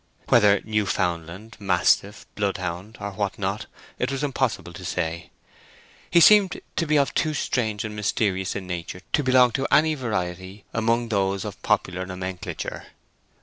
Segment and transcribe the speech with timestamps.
[0.29, 3.67] Whether Newfoundland, mastiff, bloodhound, or what not,
[3.99, 5.29] it was impossible to say.
[6.09, 9.93] He seemed to be of too strange and mysterious a nature to belong to any
[9.93, 12.87] variety among those of popular nomenclature.